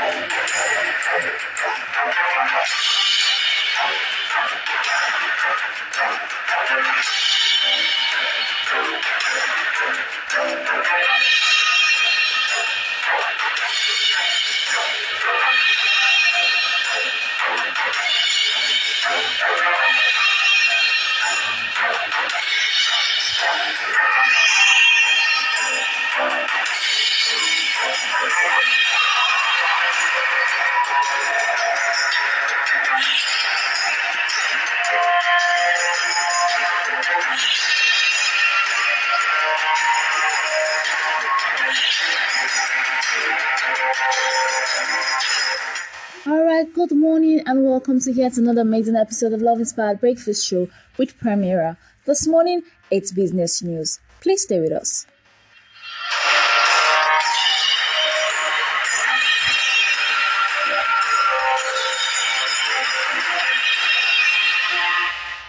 [0.00, 0.12] All
[46.58, 50.68] right, good morning and welcome to yet another amazing episode of Love Inspired Breakfast Show
[50.96, 51.76] with Primera.
[52.04, 54.00] This morning, it's business news.
[54.20, 55.06] Please stay with us.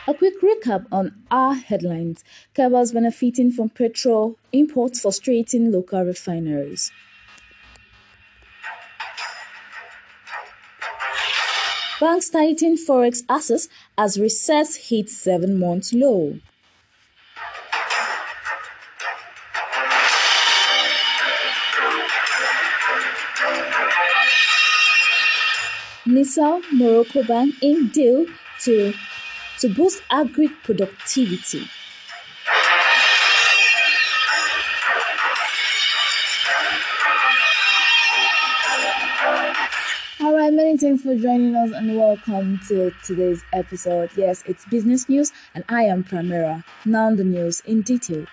[0.08, 2.24] A quick recap on our headlines.
[2.54, 6.92] Covers benefiting from petrol imports frustrating local refineries.
[12.00, 16.40] Banks tighten forex assets as recess hits seven-month low.
[26.08, 28.26] NIRSAL Morocco Bank in deal
[28.62, 28.94] to,
[29.60, 31.68] to boost agri productivity.
[40.22, 44.10] All right, many thanks for joining us and welcome to today's episode.
[44.18, 46.66] Yes, it's business news and I am Primera.
[46.84, 48.26] Now the news in detail.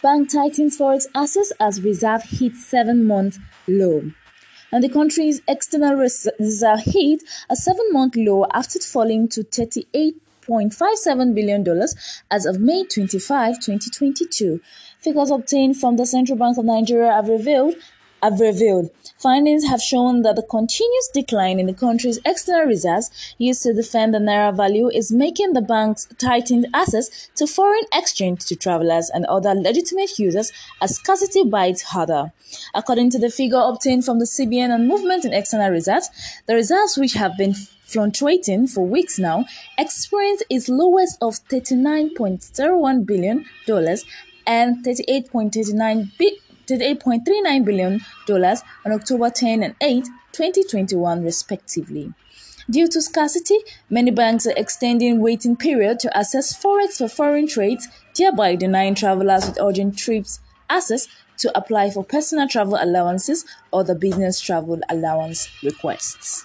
[0.00, 4.12] Bank tightens forex assets as reserve hits seven-month low.
[4.70, 11.66] And the country's external reserve hit a seven-month low after falling to $38.57 billion
[12.30, 14.60] as of May 25, 2022.
[15.00, 17.74] Figures obtained from the Central Bank of Nigeria have revealed
[18.22, 18.90] have revealed.
[19.18, 24.14] Findings have shown that the continuous decline in the country's external reserves used to defend
[24.14, 29.26] the naira value is making the bank's tightened access to foreign exchange to travelers and
[29.26, 32.32] other legitimate users as scarcity bites harder.
[32.74, 36.10] According to the figure obtained from the CBN on movement in external reserves,
[36.46, 39.46] the reserves which have been fluctuating for weeks now
[39.78, 43.46] experienced its lowest of $39.01 billion
[44.46, 48.00] and $38.39 billion $38.39 billion
[48.84, 52.12] on October 10 and 8, 2021, respectively.
[52.70, 53.56] Due to scarcity,
[53.88, 59.46] many banks are extending waiting period to assess forex for foreign trades, thereby denying travelers
[59.46, 61.08] with urgent trips access
[61.38, 66.44] to apply for personal travel allowances or the business travel allowance requests.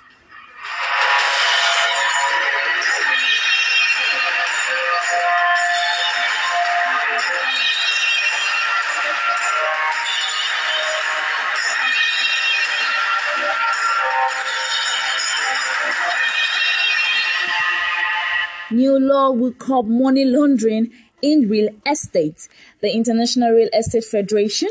[18.74, 20.92] New law will curb money laundering
[21.22, 22.48] in real estate.
[22.82, 24.70] The International Real Estate Federation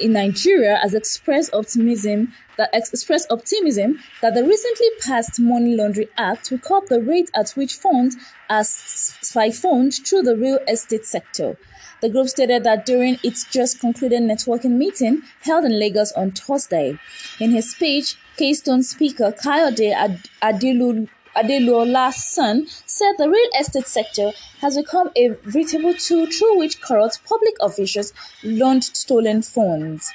[0.00, 6.50] in Nigeria has expressed optimism that expressed optimism that the recently passed Money Laundering Act
[6.50, 8.16] will curb the rate at which funds
[8.50, 11.56] are siphoned through the real estate sector.
[12.02, 16.98] The group stated that during its just concluded networking meeting held in Lagos on Thursday.
[17.40, 24.76] In his speech, Keystone Speaker Kayode Adilu Adeluola's son, said the real estate sector has
[24.76, 30.10] become a veritable tool through which corrupt public officials launder stolen funds.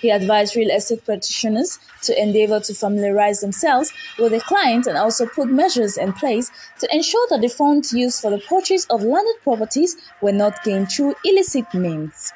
[0.00, 5.26] He advised real estate practitioners to endeavor to familiarize themselves with the client and also
[5.26, 9.36] put measures in place to ensure that the funds used for the purchase of landed
[9.44, 12.32] properties were not gained through illicit means.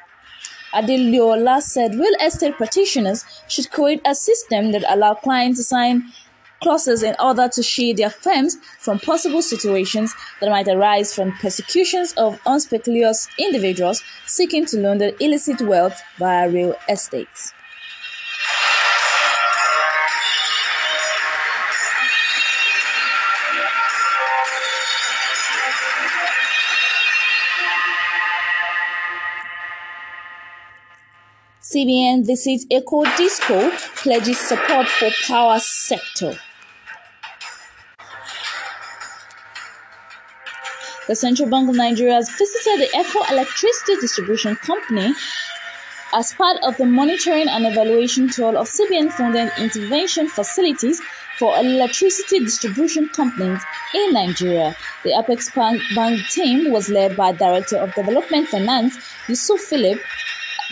[0.73, 6.11] Adeluola said real estate practitioners should create a system that allow clients to sign
[6.61, 12.13] clauses in order to shield their firms from possible situations that might arise from persecutions
[12.13, 17.53] of unscrupulous individuals seeking to launder illicit wealth via real estate.
[31.61, 36.39] CBN visits Eko Disco pledges support for power sector.
[41.07, 45.13] The Central Bank of Nigeria has visited the Eko Electricity Distribution Company
[46.13, 51.01] as part of the monitoring and evaluation tool of CBN-funded intervention facilities
[51.39, 53.61] for electricity distribution companies
[53.95, 54.75] in Nigeria.
[55.05, 55.81] The Apex Bank
[56.29, 58.97] team was led by Director of Development Finance
[59.29, 59.99] Yusuf Philip,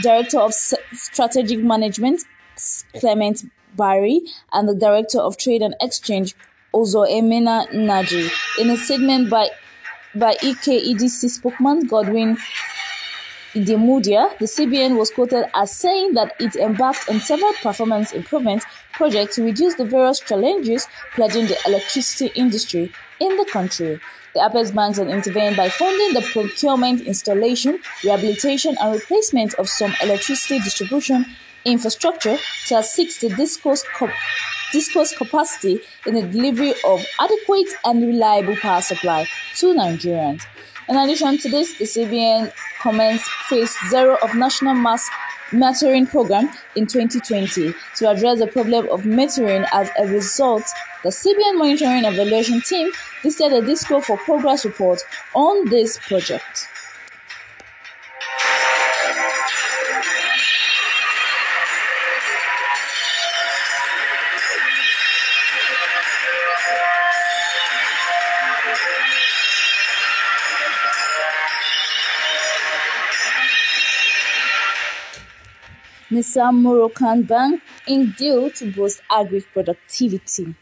[0.01, 2.23] Director of Strategic Management
[2.99, 3.45] Clement
[3.77, 4.21] Barry,
[4.51, 6.35] and the Director of Trade and Exchange
[6.73, 8.29] Ozoemena Nnaji.
[8.59, 9.49] In a statement by
[10.15, 12.37] by EKEDC spokesman Godwin
[13.53, 18.63] Idemudia, the CBN was quoted as saying that it embarked on several performance improvement
[18.93, 23.99] projects to reduce the various challenges plaguing the electricity industry in the country.
[24.33, 29.93] The Apex banks have intervened by funding the procurement, installation, rehabilitation, and replacement of some
[30.01, 31.25] electricity distribution
[31.63, 33.83] infrastructure to assist the DisCos,
[34.75, 39.25] DisCos capacity in the delivery of adequate and reliable power supply
[39.55, 40.43] to Nigerians.
[40.89, 42.51] In addition to this, the CBN
[42.81, 45.09] commenced phase zero of National Mass
[45.51, 49.65] Metering Program in 2020 to address the problem of metering.
[49.71, 50.65] As a result,
[51.03, 52.91] the CBN Monitoring Evaluation Team
[53.23, 55.01] visited a disco for progress report
[55.33, 56.67] on this project.
[76.11, 80.53] NIRSAL Moroccan Bank in deal to boost agri productivity.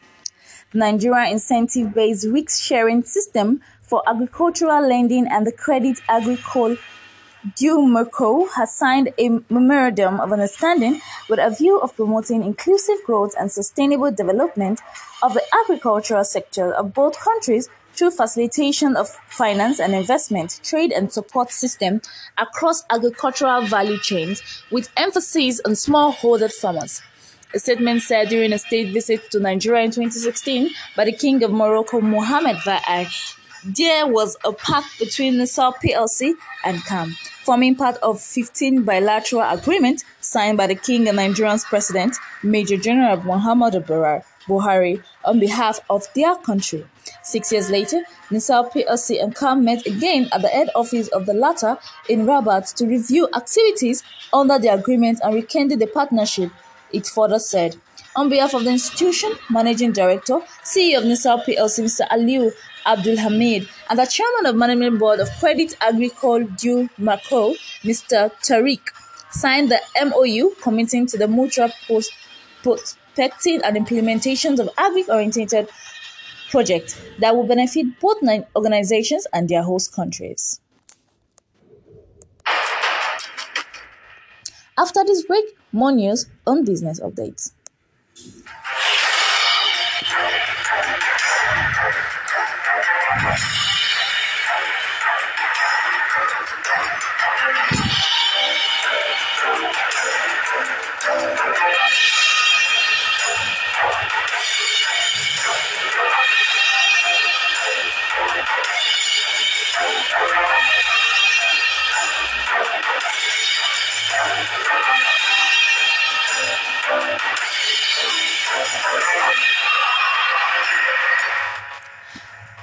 [0.72, 6.78] The Nigerian incentive-based risk-sharing system for agricultural lending and the Credit Agricole
[7.58, 13.34] du Maroc has signed a memorandum of understanding with a view of promoting inclusive growth
[13.38, 14.80] and sustainable development
[15.22, 21.12] of the agricultural sector of both countries through facilitation of finance and investment, trade and
[21.12, 22.02] support system
[22.38, 24.42] across agricultural value chains
[24.72, 27.02] with emphasis on smallholder farmers.
[27.56, 31.52] A statement said during a state visit to Nigeria in 2016 by the King of
[31.52, 33.08] Morocco, Mohammed VI,
[33.66, 36.34] there was a pact between NIRSAL PLC
[36.66, 37.12] and CAM,
[37.46, 43.18] forming part of 15 bilateral agreements signed by the King and Nigerian's President, Major General
[43.18, 46.86] Muhammadu Buhari, on behalf of their country.
[47.24, 51.34] Six years later, NIRSAL PLC and CAM met again at the head office of the
[51.34, 51.78] latter
[52.10, 54.04] in Rabat to review activities
[54.34, 56.52] under the agreement and rekindle the partnership,
[56.92, 57.78] it further said.
[58.18, 62.08] On behalf of the institution, Managing Director, CEO of NIRSAL PLC, Mr.
[62.10, 62.52] Aliu
[62.86, 68.32] Abdul Hamid, and the Chairman of Management Board of Credit Agricole du Maroc, Mr.
[68.44, 68.82] Tariq,
[69.32, 72.12] signed the MOU committing to the mutual post
[72.62, 75.70] prospecting and implementation of agri-oriented
[76.54, 78.18] projects that will benefit both
[78.56, 80.62] organizations and their host countries.
[84.78, 87.54] After this break, more news on business updates.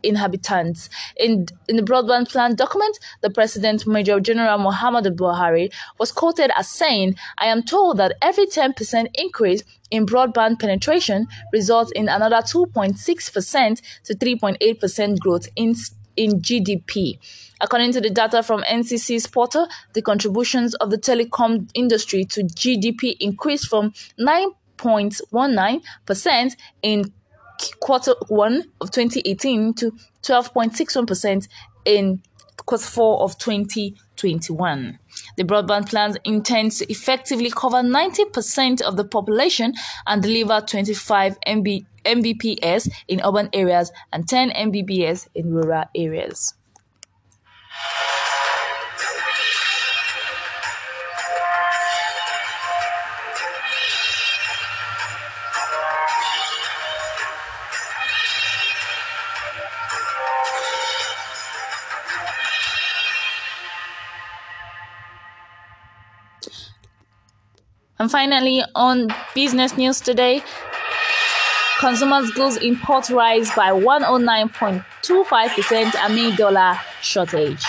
[0.03, 0.89] inhabitants.
[1.17, 6.69] In, in the broadband plan document, the President, Major General Muhammad Buhari, was quoted as
[6.69, 13.81] saying, I am told that every 10% increase in broadband penetration results in another 2.6%
[14.03, 15.75] to 3.8% growth in
[16.15, 17.19] in GDP.
[17.61, 23.15] According to the data from NCC's portal, the contributions of the telecom industry to GDP
[23.21, 27.13] increased from 9.19% in
[27.79, 29.91] quarter one of 2018 to
[30.23, 31.47] 12.61%
[31.85, 32.21] in
[32.65, 34.99] quarter four of 2021.
[35.37, 39.73] The broadband plans intend to effectively cover 90% of the population
[40.07, 46.53] and deliver 25 MB, Mbps in urban areas and 10 Mbps in rural areas.
[67.99, 70.41] And finally, on business news today,
[71.79, 77.65] consumers' goods import rise by 109.25% amid dollar shortage.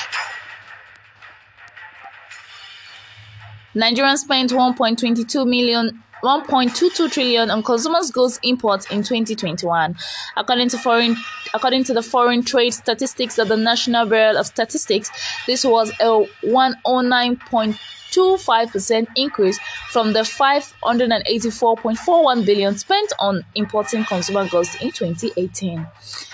[3.75, 9.97] Nigerians spent 1.22 million 1.22 trillion on consumers goods imports in 2021
[10.37, 11.17] according to foreign
[11.55, 15.11] according to the foreign trade statistics of the National Bureau of Statistics
[15.47, 17.79] this was a 109.
[18.11, 19.59] 25% increase
[19.89, 25.87] from the 584.41 billion spent on importing consumer goods in 2018.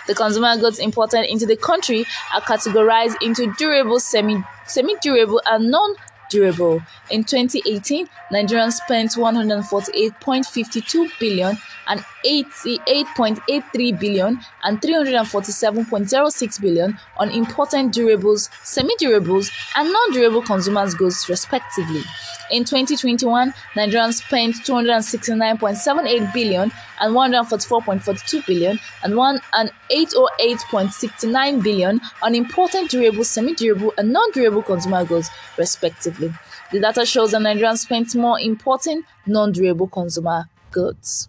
[0.07, 5.95] The consumer goods imported into the country are categorized into durable, semi semi-durable and non
[6.30, 6.83] durable.
[7.11, 11.56] In 2018, Nigerians spent 148.52 billion
[11.88, 22.02] and 88.83 billion and 347.06 billion on important durables, semi-durables, and non-durable consumers goods respectively.
[22.50, 32.35] In 2021, Nigerians spent 269.78 billion and 144.42 billion and 1 and 808.69 billion on
[32.35, 35.28] important durable, semi-durable, and non-durable consumer goods
[35.59, 36.33] respectively.
[36.73, 41.28] The data shows that Nigerians spent more important non-durable consumer goods.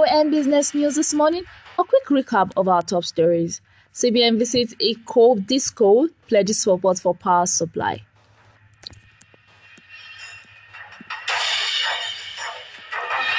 [0.00, 1.44] We end business news this morning,
[1.78, 3.60] a quick recap of our top stories.
[3.92, 8.02] CBN visits Eko Disco, pledges support for power supply.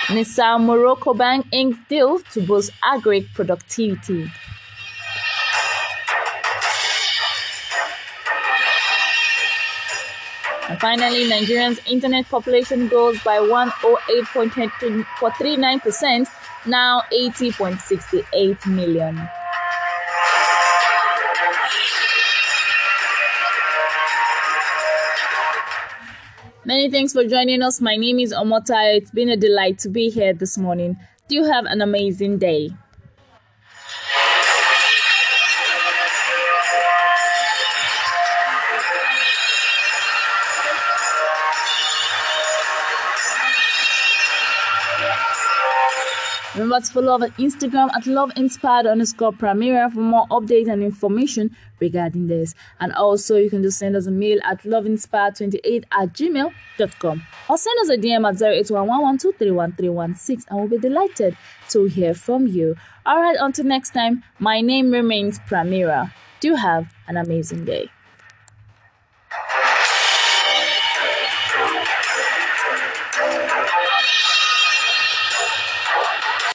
[0.08, 1.88] NIRSAL Morocco Bank Inc.
[1.90, 4.32] deal to boost agri productivity.
[10.68, 16.28] And finally, Nigerians' internet population grows by 108.39%,
[16.68, 19.30] now 80.68 million.
[26.68, 27.80] Many thanks for joining us.
[27.80, 28.98] My name is Omota.
[28.98, 30.98] It's been a delight to be here this morning.
[31.28, 32.72] Do you have an amazing day?
[46.56, 51.54] Remember to follow on Instagram at Love Inspired underscore Primera for more updates and information
[51.82, 52.56] regarding this.
[52.80, 57.80] And also, you can just send us a mail at loveinspired28 at gmail.com or send
[57.82, 61.36] us a DM at 0811123116 and we'll be delighted
[61.72, 62.78] to hear from you.
[63.06, 66.14] All right, until next time, my name remains Primera.
[66.40, 67.90] Do have an amazing day.